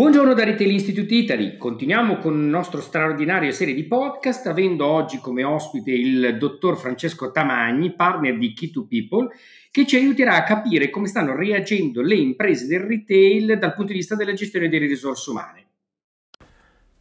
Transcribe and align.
Buongiorno 0.00 0.32
da 0.32 0.44
Retail 0.44 0.70
Institute 0.70 1.14
Italy, 1.14 1.58
continuiamo 1.58 2.16
con 2.16 2.32
il 2.32 2.46
nostro 2.46 2.80
straordinario 2.80 3.50
serie 3.50 3.74
di 3.74 3.84
podcast 3.84 4.46
avendo 4.46 4.86
oggi 4.86 5.18
come 5.18 5.44
ospite 5.44 5.90
il 5.90 6.38
dottor 6.38 6.78
Francesco 6.78 7.30
Tamagni, 7.30 7.92
partner 7.92 8.38
di 8.38 8.54
Key2People, 8.58 9.26
che 9.70 9.86
ci 9.86 9.96
aiuterà 9.96 10.36
a 10.36 10.42
capire 10.42 10.88
come 10.88 11.06
stanno 11.06 11.36
reagendo 11.36 12.00
le 12.00 12.14
imprese 12.14 12.66
del 12.66 12.80
retail 12.80 13.58
dal 13.58 13.74
punto 13.74 13.92
di 13.92 13.98
vista 13.98 14.16
della 14.16 14.32
gestione 14.32 14.70
delle 14.70 14.86
risorse 14.86 15.28
umane. 15.28 15.66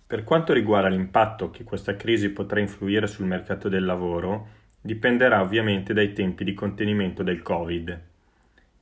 Per 0.06 0.26
quanto 0.26 0.52
riguarda 0.52 0.90
l'impatto 0.90 1.50
che 1.52 1.64
questa 1.64 1.96
crisi 1.96 2.32
potrà 2.32 2.60
influire 2.60 3.08
sul 3.08 3.28
mercato 3.28 3.70
del 3.70 3.86
lavoro, 3.86 4.48
dipenderà 4.82 5.40
ovviamente 5.40 5.94
dai 5.94 6.12
tempi 6.12 6.44
di 6.44 6.54
contenimento 6.54 7.24
del 7.24 7.42
Covid. 7.44 8.09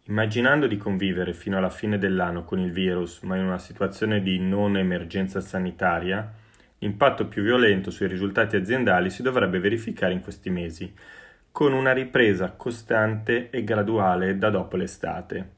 Immaginando 0.09 0.67
di 0.67 0.77
convivere 0.77 1.33
fino 1.33 1.57
alla 1.57 1.69
fine 1.69 1.97
dell'anno 1.97 2.45
con 2.45 2.59
il 2.59 2.71
virus, 2.71 3.19
ma 3.23 3.35
in 3.35 3.43
una 3.43 3.57
situazione 3.57 4.21
di 4.21 4.39
non 4.39 4.77
emergenza 4.77 5.41
sanitaria, 5.41 6.33
l'impatto 6.79 7.27
più 7.27 7.43
violento 7.43 7.91
sui 7.91 8.07
risultati 8.07 8.55
aziendali 8.55 9.09
si 9.09 9.21
dovrebbe 9.21 9.59
verificare 9.59 10.13
in 10.13 10.21
questi 10.21 10.49
mesi, 10.49 10.93
con 11.51 11.73
una 11.73 11.91
ripresa 11.91 12.51
costante 12.51 13.49
e 13.49 13.65
graduale 13.65 14.37
da 14.37 14.49
dopo 14.49 14.77
l'estate. 14.77 15.55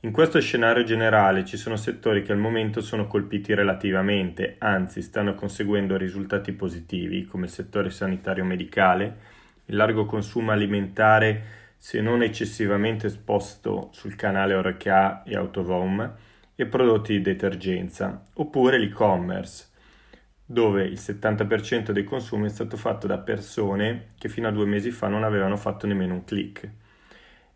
In 0.00 0.10
questo 0.10 0.40
scenario 0.40 0.82
generale 0.82 1.44
ci 1.44 1.56
sono 1.56 1.76
settori 1.76 2.22
che 2.24 2.32
al 2.32 2.38
momento 2.38 2.80
sono 2.80 3.06
colpiti 3.06 3.54
relativamente, 3.54 4.56
anzi 4.58 5.00
stanno 5.00 5.36
conseguendo 5.36 5.96
risultati 5.96 6.50
positivi, 6.52 7.24
come 7.24 7.44
il 7.44 7.52
settore 7.52 7.90
sanitario 7.90 8.44
medicale, 8.44 9.16
il 9.66 9.76
largo 9.76 10.06
consumo 10.06 10.50
alimentare 10.50 11.58
se 11.82 12.02
non 12.02 12.22
eccessivamente 12.22 13.06
esposto 13.06 13.88
sul 13.92 14.14
canale 14.14 14.52
Oreca 14.52 15.22
e 15.22 15.34
Autovom, 15.34 16.14
e 16.54 16.66
prodotti 16.66 17.14
di 17.14 17.22
detergenza, 17.22 18.22
oppure 18.34 18.76
l'e-commerce, 18.76 19.68
dove 20.44 20.84
il 20.84 20.98
70% 20.98 21.90
dei 21.90 22.04
consumi 22.04 22.46
è 22.46 22.50
stato 22.50 22.76
fatto 22.76 23.06
da 23.06 23.16
persone 23.16 24.08
che 24.18 24.28
fino 24.28 24.46
a 24.46 24.50
due 24.50 24.66
mesi 24.66 24.90
fa 24.90 25.08
non 25.08 25.24
avevano 25.24 25.56
fatto 25.56 25.86
nemmeno 25.86 26.12
un 26.12 26.24
click 26.24 26.70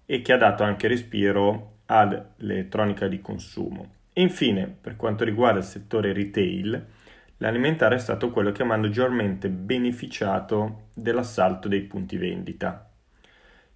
e 0.07 0.23
che 0.23 0.33
ha 0.33 0.39
dato 0.39 0.63
anche 0.63 0.89
respiro 0.89 1.81
all'elettronica 1.85 3.07
di 3.09 3.21
consumo. 3.21 3.91
E 4.15 4.23
infine, 4.23 4.75
per 4.81 4.97
quanto 4.97 5.23
riguarda 5.25 5.59
il 5.59 5.67
settore 5.67 6.15
retail, 6.15 6.87
l'alimentare 7.37 7.97
è 7.97 7.99
stato 7.99 8.31
quello 8.31 8.53
che 8.53 8.63
ha 8.63 8.65
maggiormente 8.67 9.51
beneficiato 9.51 10.89
dell'assalto 10.95 11.69
dei 11.69 11.83
punti 11.83 12.17
vendita. 12.17 12.89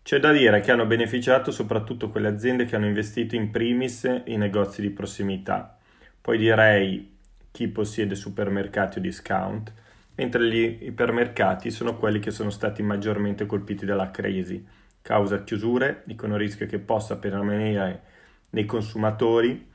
C'è 0.08 0.18
da 0.20 0.32
dire 0.32 0.62
che 0.62 0.72
hanno 0.72 0.86
beneficiato 0.86 1.50
soprattutto 1.50 2.08
quelle 2.08 2.28
aziende 2.28 2.64
che 2.64 2.76
hanno 2.76 2.86
investito 2.86 3.36
in 3.36 3.50
primis 3.50 4.22
in 4.24 4.38
negozi 4.38 4.80
di 4.80 4.88
prossimità, 4.88 5.76
poi 6.18 6.38
direi 6.38 7.18
chi 7.50 7.68
possiede 7.68 8.14
supermercati 8.14 8.96
o 8.96 9.00
discount, 9.02 9.70
mentre 10.14 10.48
gli 10.48 10.78
ipermercati 10.86 11.70
sono 11.70 11.98
quelli 11.98 12.20
che 12.20 12.30
sono 12.30 12.48
stati 12.48 12.82
maggiormente 12.82 13.44
colpiti 13.44 13.84
dalla 13.84 14.10
crisi, 14.10 14.66
causa 15.02 15.44
chiusure, 15.44 16.00
dicono 16.06 16.38
rischio 16.38 16.64
che 16.64 16.78
possa 16.78 17.18
permanere 17.18 18.02
nei 18.48 18.64
consumatori 18.64 19.68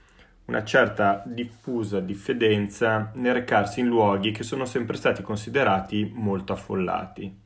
una 0.46 0.64
certa 0.64 1.22
diffusa 1.28 2.00
diffidenza 2.00 3.12
nel 3.18 3.36
recarsi 3.36 3.82
in 3.82 3.86
luoghi 3.86 4.32
che 4.32 4.42
sono 4.42 4.66
sempre 4.66 4.98
stati 4.98 5.22
considerati 5.22 6.12
molto 6.12 6.54
affollati. 6.54 7.42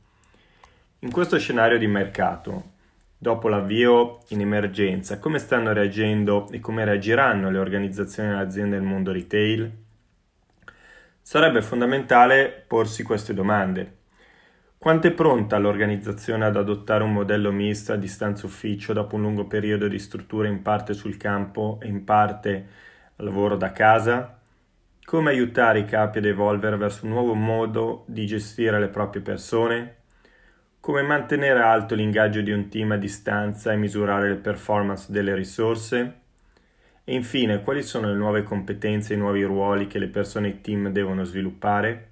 In 1.00 1.10
questo 1.10 1.38
scenario 1.38 1.76
di 1.76 1.86
mercato, 1.86 2.76
Dopo 3.20 3.48
l'avvio 3.48 4.20
in 4.28 4.42
emergenza, 4.42 5.18
come 5.18 5.40
stanno 5.40 5.72
reagendo 5.72 6.48
e 6.52 6.60
come 6.60 6.84
reagiranno 6.84 7.50
le 7.50 7.58
organizzazioni 7.58 8.28
e 8.28 8.32
le 8.34 8.38
aziende 8.38 8.76
del 8.76 8.86
mondo 8.86 9.10
retail? 9.10 9.72
Sarebbe 11.20 11.60
fondamentale 11.60 12.64
porsi 12.64 13.02
queste 13.02 13.34
domande. 13.34 13.96
Quanto 14.78 15.08
è 15.08 15.10
pronta 15.10 15.58
l'organizzazione 15.58 16.44
ad 16.44 16.56
adottare 16.56 17.02
un 17.02 17.12
modello 17.12 17.50
misto 17.50 17.92
a 17.92 17.96
distanza 17.96 18.46
ufficio 18.46 18.92
dopo 18.92 19.16
un 19.16 19.22
lungo 19.22 19.48
periodo 19.48 19.88
di 19.88 19.98
struttura 19.98 20.46
in 20.46 20.62
parte 20.62 20.94
sul 20.94 21.16
campo 21.16 21.80
e 21.82 21.88
in 21.88 22.04
parte 22.04 22.68
lavoro 23.16 23.56
da 23.56 23.72
casa? 23.72 24.38
Come 25.04 25.30
aiutare 25.30 25.80
i 25.80 25.84
capi 25.84 26.18
ad 26.18 26.24
evolvere 26.24 26.76
verso 26.76 27.04
un 27.04 27.10
nuovo 27.10 27.34
modo 27.34 28.04
di 28.06 28.24
gestire 28.26 28.78
le 28.78 28.88
proprie 28.88 29.22
persone? 29.22 29.97
Come 30.80 31.02
mantenere 31.02 31.60
alto 31.60 31.94
l'ingaggio 31.94 32.40
di 32.40 32.50
un 32.50 32.68
team 32.68 32.92
a 32.92 32.96
distanza 32.96 33.72
e 33.72 33.76
misurare 33.76 34.28
le 34.28 34.36
performance 34.36 35.12
delle 35.12 35.34
risorse? 35.34 36.20
E 37.04 37.14
infine, 37.14 37.62
quali 37.62 37.82
sono 37.82 38.06
le 38.06 38.14
nuove 38.14 38.42
competenze 38.42 39.12
e 39.12 39.16
i 39.16 39.18
nuovi 39.18 39.42
ruoli 39.42 39.86
che 39.86 39.98
le 39.98 40.08
persone 40.08 40.48
e 40.48 40.60
team 40.60 40.88
devono 40.90 41.24
sviluppare? 41.24 42.10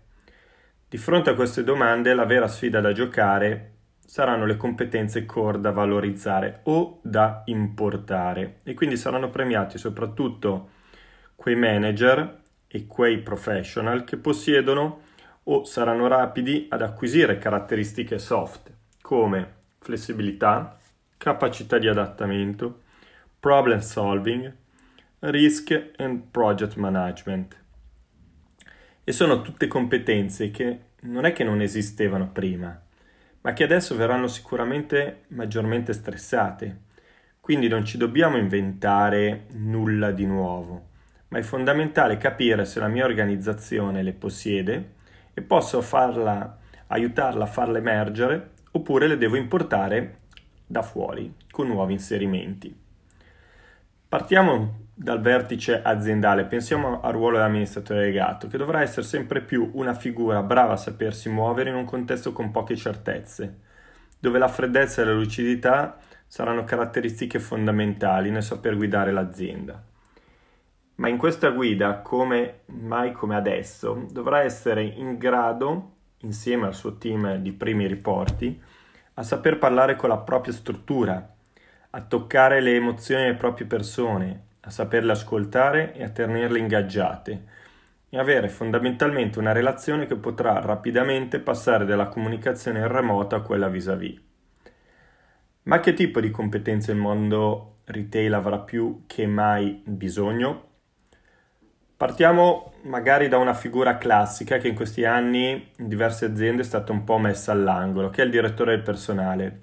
Di 0.88 0.98
fronte 0.98 1.30
a 1.30 1.34
queste 1.34 1.64
domande, 1.64 2.12
la 2.12 2.24
vera 2.24 2.48
sfida 2.48 2.80
da 2.80 2.92
giocare 2.92 3.72
saranno 4.04 4.44
le 4.44 4.56
competenze 4.56 5.24
core 5.24 5.60
da 5.60 5.70
valorizzare 5.70 6.60
o 6.64 7.00
da 7.02 7.42
importare 7.46 8.58
e 8.62 8.74
quindi 8.74 8.96
saranno 8.96 9.30
premiati 9.30 9.78
soprattutto 9.78 10.70
quei 11.34 11.56
manager 11.56 12.40
e 12.68 12.86
quei 12.86 13.18
professional 13.18 14.04
che 14.04 14.16
possiedono 14.16 15.00
o 15.48 15.64
saranno 15.64 16.06
rapidi 16.08 16.66
ad 16.70 16.82
acquisire 16.82 17.38
caratteristiche 17.38 18.18
soft 18.18 18.72
come 19.00 19.54
flessibilità, 19.78 20.78
capacità 21.16 21.78
di 21.78 21.86
adattamento, 21.86 22.82
problem 23.38 23.78
solving, 23.78 24.52
risk 25.20 25.92
and 25.98 26.22
project 26.30 26.74
management. 26.74 27.56
E 29.04 29.12
sono 29.12 29.42
tutte 29.42 29.68
competenze 29.68 30.50
che 30.50 30.80
non 31.02 31.24
è 31.24 31.32
che 31.32 31.44
non 31.44 31.60
esistevano 31.60 32.30
prima, 32.32 32.82
ma 33.42 33.52
che 33.52 33.62
adesso 33.62 33.94
verranno 33.94 34.26
sicuramente 34.26 35.26
maggiormente 35.28 35.92
stressate. 35.92 36.84
Quindi 37.38 37.68
non 37.68 37.84
ci 37.84 37.96
dobbiamo 37.96 38.36
inventare 38.36 39.46
nulla 39.52 40.10
di 40.10 40.26
nuovo, 40.26 40.88
ma 41.28 41.38
è 41.38 41.42
fondamentale 41.42 42.16
capire 42.16 42.64
se 42.64 42.80
la 42.80 42.88
mia 42.88 43.04
organizzazione 43.04 44.02
le 44.02 44.12
possiede 44.12 44.94
e 45.38 45.42
posso 45.42 45.82
farla, 45.82 46.56
aiutarla 46.86 47.44
a 47.44 47.46
farla 47.46 47.76
emergere 47.76 48.52
oppure 48.70 49.06
le 49.06 49.18
devo 49.18 49.36
importare 49.36 50.20
da 50.66 50.80
fuori 50.80 51.30
con 51.50 51.66
nuovi 51.66 51.92
inserimenti. 51.92 52.74
Partiamo 54.08 54.84
dal 54.94 55.20
vertice 55.20 55.82
aziendale, 55.82 56.46
pensiamo 56.46 57.02
al 57.02 57.12
ruolo 57.12 57.36
dell'amministratore 57.36 58.00
delegato, 58.00 58.48
che 58.48 58.56
dovrà 58.56 58.80
essere 58.80 59.04
sempre 59.04 59.42
più 59.42 59.72
una 59.74 59.92
figura 59.92 60.42
brava 60.42 60.72
a 60.72 60.78
sapersi 60.78 61.28
muovere 61.28 61.68
in 61.68 61.76
un 61.76 61.84
contesto 61.84 62.32
con 62.32 62.50
poche 62.50 62.74
certezze, 62.74 63.58
dove 64.18 64.38
la 64.38 64.48
freddezza 64.48 65.02
e 65.02 65.04
la 65.04 65.12
lucidità 65.12 65.98
saranno 66.26 66.64
caratteristiche 66.64 67.40
fondamentali 67.40 68.30
nel 68.30 68.42
saper 68.42 68.74
guidare 68.74 69.12
l'azienda 69.12 69.84
ma 70.96 71.08
in 71.08 71.18
questa 71.18 71.50
guida, 71.50 72.00
come 72.00 72.60
mai 72.66 73.12
come 73.12 73.36
adesso, 73.36 74.06
dovrà 74.10 74.40
essere 74.42 74.82
in 74.82 75.18
grado, 75.18 75.92
insieme 76.20 76.66
al 76.66 76.74
suo 76.74 76.96
team 76.96 77.36
di 77.36 77.52
primi 77.52 77.86
riporti, 77.86 78.60
a 79.14 79.22
saper 79.22 79.58
parlare 79.58 79.96
con 79.96 80.08
la 80.08 80.18
propria 80.18 80.52
struttura, 80.52 81.34
a 81.90 82.00
toccare 82.02 82.60
le 82.60 82.74
emozioni 82.74 83.22
delle 83.22 83.36
proprie 83.36 83.66
persone, 83.66 84.44
a 84.60 84.70
saperle 84.70 85.12
ascoltare 85.12 85.94
e 85.94 86.02
a 86.02 86.10
tenerle 86.10 86.58
ingaggiate 86.58 87.44
e 88.08 88.18
avere 88.18 88.48
fondamentalmente 88.48 89.38
una 89.38 89.52
relazione 89.52 90.06
che 90.06 90.16
potrà 90.16 90.60
rapidamente 90.60 91.40
passare 91.40 91.84
dalla 91.84 92.08
comunicazione 92.08 92.86
remota 92.88 93.36
a 93.36 93.40
quella 93.40 93.68
vis-à-vis. 93.68 94.20
Ma 95.64 95.80
che 95.80 95.94
tipo 95.94 96.20
di 96.20 96.30
competenze 96.30 96.92
il 96.92 96.98
mondo 96.98 97.78
retail 97.84 98.34
avrà 98.34 98.58
più 98.58 99.02
che 99.06 99.26
mai 99.26 99.82
bisogno? 99.84 100.75
Partiamo 101.96 102.74
magari 102.82 103.26
da 103.26 103.38
una 103.38 103.54
figura 103.54 103.96
classica 103.96 104.58
che 104.58 104.68
in 104.68 104.74
questi 104.74 105.06
anni 105.06 105.72
in 105.78 105.88
diverse 105.88 106.26
aziende 106.26 106.60
è 106.60 106.64
stata 106.64 106.92
un 106.92 107.04
po' 107.04 107.16
messa 107.16 107.52
all'angolo, 107.52 108.10
che 108.10 108.20
è 108.20 108.26
il 108.26 108.30
direttore 108.30 108.72
del 108.72 108.82
personale, 108.82 109.60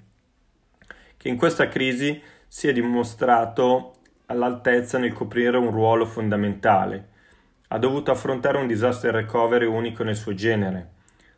che 1.16 1.28
in 1.28 1.36
questa 1.36 1.68
crisi 1.68 2.20
si 2.48 2.66
è 2.66 2.72
dimostrato 2.72 3.98
all'altezza 4.26 4.98
nel 4.98 5.12
coprire 5.12 5.58
un 5.58 5.70
ruolo 5.70 6.06
fondamentale. 6.06 7.10
Ha 7.68 7.78
dovuto 7.78 8.10
affrontare 8.10 8.58
un 8.58 8.66
disaster 8.66 9.14
recovery 9.14 9.66
unico 9.66 10.02
nel 10.02 10.16
suo 10.16 10.34
genere, 10.34 10.90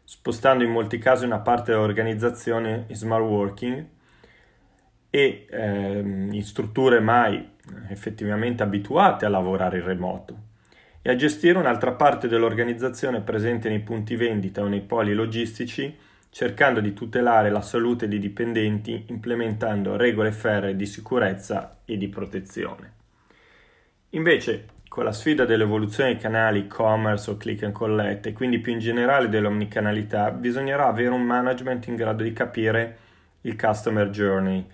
spostando 0.02 0.64
in 0.64 0.70
molti 0.70 0.96
casi 0.96 1.26
una 1.26 1.40
parte 1.40 1.72
dell'organizzazione 1.72 2.86
in 2.86 2.96
smart 2.96 3.22
working 3.22 3.86
e 5.10 5.46
eh, 5.50 5.98
in 5.98 6.42
strutture 6.42 7.00
mai 7.00 7.50
effettivamente 7.90 8.62
abituate 8.62 9.26
a 9.26 9.28
lavorare 9.28 9.76
in 9.76 9.84
remoto 9.84 10.45
e 11.06 11.10
a 11.10 11.14
gestire 11.14 11.56
un'altra 11.56 11.92
parte 11.92 12.26
dell'organizzazione 12.26 13.20
presente 13.20 13.68
nei 13.68 13.78
punti 13.78 14.16
vendita 14.16 14.62
o 14.62 14.66
nei 14.66 14.80
poli 14.80 15.14
logistici, 15.14 15.96
cercando 16.30 16.80
di 16.80 16.92
tutelare 16.94 17.48
la 17.48 17.60
salute 17.60 18.08
dei 18.08 18.18
dipendenti 18.18 19.04
implementando 19.06 19.94
regole 19.94 20.32
ferree 20.32 20.74
di 20.74 20.84
sicurezza 20.84 21.78
e 21.84 21.96
di 21.96 22.08
protezione. 22.08 22.92
Invece, 24.10 24.64
con 24.88 25.04
la 25.04 25.12
sfida 25.12 25.44
dell'evoluzione 25.44 26.14
dei 26.14 26.20
canali 26.20 26.58
e-commerce 26.62 27.30
o 27.30 27.36
click 27.36 27.62
and 27.62 27.72
collect 27.72 28.26
e 28.26 28.32
quindi 28.32 28.58
più 28.58 28.72
in 28.72 28.80
generale 28.80 29.28
dell'omnicanalità, 29.28 30.32
bisognerà 30.32 30.88
avere 30.88 31.10
un 31.10 31.22
management 31.22 31.86
in 31.86 31.94
grado 31.94 32.24
di 32.24 32.32
capire 32.32 32.98
il 33.42 33.56
customer 33.56 34.10
journey 34.10 34.66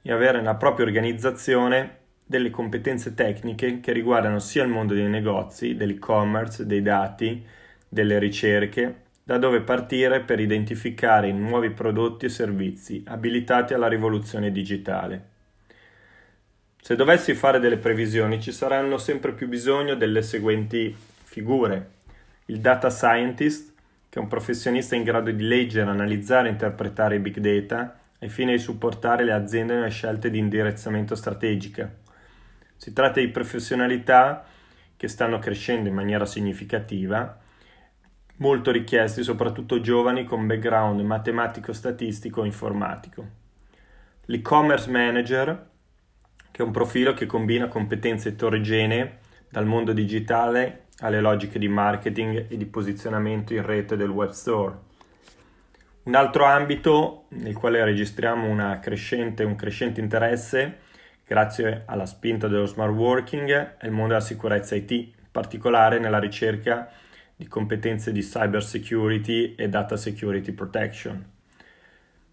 e 0.00 0.10
avere 0.10 0.38
nella 0.38 0.54
propria 0.54 0.86
organizzazione 0.86 1.98
delle 2.30 2.50
competenze 2.50 3.12
tecniche 3.14 3.80
che 3.80 3.90
riguardano 3.90 4.38
sia 4.38 4.62
il 4.62 4.68
mondo 4.68 4.94
dei 4.94 5.08
negozi, 5.08 5.74
dell'e-commerce, 5.74 6.64
dei 6.64 6.80
dati, 6.80 7.44
delle 7.88 8.20
ricerche, 8.20 9.00
da 9.24 9.36
dove 9.36 9.62
partire 9.62 10.20
per 10.20 10.38
identificare 10.38 11.32
nuovi 11.32 11.70
prodotti 11.70 12.26
e 12.26 12.28
servizi 12.28 13.02
abilitati 13.04 13.74
alla 13.74 13.88
rivoluzione 13.88 14.52
digitale. 14.52 15.24
Se 16.80 16.94
dovessi 16.94 17.34
fare 17.34 17.58
delle 17.58 17.78
previsioni 17.78 18.40
ci 18.40 18.52
saranno 18.52 18.96
sempre 18.96 19.32
più 19.32 19.48
bisogno 19.48 19.96
delle 19.96 20.22
seguenti 20.22 20.96
figure. 21.24 21.90
Il 22.44 22.60
data 22.60 22.90
scientist, 22.90 23.72
che 24.08 24.20
è 24.20 24.22
un 24.22 24.28
professionista 24.28 24.94
in 24.94 25.02
grado 25.02 25.32
di 25.32 25.42
leggere, 25.42 25.90
analizzare 25.90 26.46
e 26.46 26.52
interpretare 26.52 27.16
i 27.16 27.18
big 27.18 27.38
data 27.38 27.98
ai 28.20 28.28
fini 28.28 28.52
di 28.52 28.58
supportare 28.58 29.24
le 29.24 29.32
aziende 29.32 29.74
nelle 29.74 29.90
scelte 29.90 30.30
di 30.30 30.38
indirizzamento 30.38 31.16
strategica. 31.16 31.99
Si 32.80 32.94
tratta 32.94 33.20
di 33.20 33.28
professionalità 33.28 34.42
che 34.96 35.06
stanno 35.06 35.38
crescendo 35.38 35.90
in 35.90 35.94
maniera 35.94 36.24
significativa, 36.24 37.38
molto 38.36 38.70
richiesti 38.70 39.22
soprattutto 39.22 39.82
giovani 39.82 40.24
con 40.24 40.46
background 40.46 40.98
matematico-statistico 41.02 42.40
o 42.40 42.46
informatico. 42.46 43.26
L'e-commerce 44.24 44.90
manager 44.90 45.68
che 46.50 46.62
è 46.62 46.64
un 46.64 46.70
profilo 46.70 47.12
che 47.12 47.26
combina 47.26 47.68
competenze 47.68 48.30
eterogenee 48.30 49.18
dal 49.50 49.66
mondo 49.66 49.92
digitale 49.92 50.86
alle 51.00 51.20
logiche 51.20 51.58
di 51.58 51.68
marketing 51.68 52.46
e 52.48 52.56
di 52.56 52.64
posizionamento 52.64 53.52
in 53.52 53.62
rete 53.62 53.94
del 53.94 54.08
web 54.08 54.30
store. 54.30 54.78
Un 56.04 56.14
altro 56.14 56.46
ambito 56.46 57.26
nel 57.28 57.52
quale 57.52 57.84
registriamo 57.84 58.48
un 58.48 58.78
crescente 58.80 60.00
interesse 60.00 60.88
grazie 61.30 61.84
alla 61.86 62.06
spinta 62.06 62.48
dello 62.48 62.66
smart 62.66 62.92
working 62.92 63.76
è 63.78 63.86
il 63.86 63.92
mondo 63.92 64.14
della 64.14 64.20
sicurezza 64.20 64.74
IT, 64.74 64.90
in 64.90 65.12
particolare 65.30 66.00
nella 66.00 66.18
ricerca 66.18 66.90
di 67.36 67.46
competenze 67.46 68.10
di 68.10 68.20
cyber 68.20 68.64
security 68.64 69.54
e 69.54 69.68
data 69.68 69.96
security 69.96 70.50
protection. 70.50 71.24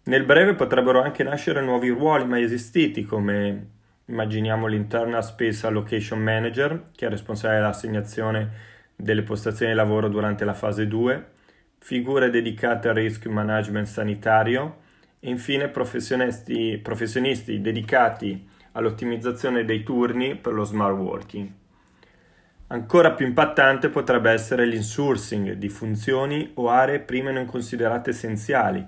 Nel 0.06 0.24
breve 0.24 0.56
potrebbero 0.56 1.04
anche 1.04 1.22
nascere 1.22 1.62
nuovi 1.62 1.90
ruoli 1.90 2.26
mai 2.26 2.42
esistiti 2.42 3.04
come 3.04 3.76
Immaginiamo 4.10 4.66
l'Internal 4.66 5.24
Space 5.24 5.68
Allocation 5.68 6.20
Manager, 6.20 6.92
che 6.96 7.06
è 7.06 7.10
responsabile 7.10 7.60
dell'assegnazione 7.60 8.50
delle 8.96 9.22
postazioni 9.22 9.74
di 9.74 9.78
lavoro 9.78 10.08
durante 10.08 10.44
la 10.46 10.54
fase 10.54 10.88
2, 10.88 11.26
figure 11.78 12.30
dedicate 12.30 12.88
al 12.88 12.96
risk 12.96 13.28
management 13.28 13.86
sanitario 13.86 14.78
e 15.20 15.30
infine 15.30 15.68
professionisti, 15.68 16.80
professionisti 16.82 17.60
dedicati 17.60 18.56
all'ottimizzazione 18.74 19.66
dei 19.66 19.84
turni 19.84 20.36
per 20.36 20.54
lo 20.54 20.64
smart 20.64 20.96
working. 20.96 21.50
Ancora 22.70 23.12
più 23.12 23.26
impattante 23.26 23.90
potrebbe 23.90 24.30
essere 24.32 24.66
l'insourcing 24.66 25.54
di 25.54 25.70
funzioni 25.70 26.52
o 26.56 26.70
aree 26.70 27.00
prima 27.00 27.32
non 27.32 27.46
considerate 27.46 28.10
essenziali, 28.10 28.86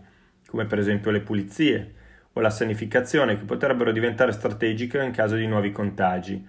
come 0.48 0.66
per 0.66 0.80
esempio 0.80 1.12
le 1.12 1.22
pulizie, 1.22 1.94
o 2.34 2.42
la 2.42 2.50
sanificazione 2.50 3.38
che 3.38 3.46
potrebbero 3.46 3.92
diventare 3.92 4.34
strategiche 4.34 5.02
in 5.02 5.12
caso 5.12 5.36
di 5.36 5.48
nuovi 5.48 5.72
contagi, 5.72 6.46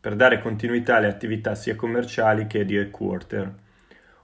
per 0.00 0.14
dare 0.14 0.40
continuità 0.40 0.96
alle 0.96 1.08
attività 1.08 1.54
sia 1.54 1.74
commerciali 1.74 2.46
che 2.46 2.64
di 2.64 2.76
headquarter, 2.76 3.52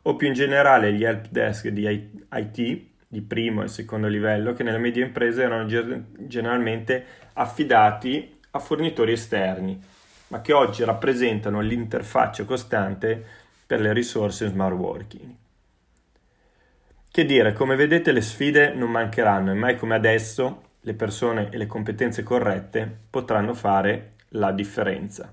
o 0.02 0.16
più 0.16 0.28
in 0.28 0.34
generale 0.34 0.92
gli 0.92 1.04
help 1.04 1.28
desk 1.30 1.68
di 1.68 1.88
IT 2.32 2.82
di 3.08 3.20
primo 3.20 3.62
e 3.62 3.68
secondo 3.68 4.06
livello 4.06 4.52
che 4.52 4.62
nelle 4.62 4.78
medie 4.78 5.04
imprese 5.04 5.42
erano 5.42 5.66
generalmente 5.66 7.04
affidati 7.34 8.33
a 8.54 8.58
fornitori 8.60 9.12
esterni, 9.12 9.80
ma 10.28 10.40
che 10.40 10.52
oggi 10.52 10.84
rappresentano 10.84 11.60
l'interfaccia 11.60 12.44
costante 12.44 13.24
per 13.66 13.80
le 13.80 13.92
risorse 13.92 14.46
smart 14.48 14.74
working. 14.74 15.34
Che 17.10 17.24
dire, 17.24 17.52
come 17.52 17.76
vedete 17.76 18.12
le 18.12 18.20
sfide 18.20 18.72
non 18.74 18.90
mancheranno 18.90 19.50
e 19.50 19.54
mai 19.54 19.76
come 19.76 19.94
adesso 19.94 20.62
le 20.80 20.94
persone 20.94 21.50
e 21.50 21.56
le 21.56 21.66
competenze 21.66 22.22
corrette 22.22 22.98
potranno 23.10 23.54
fare 23.54 24.12
la 24.30 24.52
differenza. 24.52 25.32